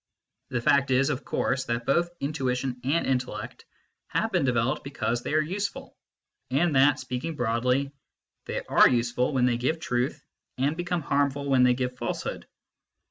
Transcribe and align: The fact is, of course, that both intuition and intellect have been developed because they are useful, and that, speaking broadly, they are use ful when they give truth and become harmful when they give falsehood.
The 0.49 0.61
fact 0.61 0.89
is, 0.89 1.11
of 1.11 1.23
course, 1.23 1.65
that 1.65 1.85
both 1.85 2.09
intuition 2.19 2.81
and 2.83 3.05
intellect 3.05 3.65
have 4.07 4.31
been 4.31 4.45
developed 4.45 4.83
because 4.83 5.21
they 5.21 5.35
are 5.35 5.41
useful, 5.41 5.95
and 6.49 6.75
that, 6.75 6.99
speaking 6.99 7.35
broadly, 7.35 7.91
they 8.45 8.63
are 8.65 8.89
use 8.89 9.11
ful 9.11 9.31
when 9.31 9.45
they 9.45 9.57
give 9.57 9.79
truth 9.79 10.25
and 10.57 10.75
become 10.75 11.03
harmful 11.03 11.47
when 11.47 11.61
they 11.61 11.75
give 11.75 11.97
falsehood. 11.99 12.47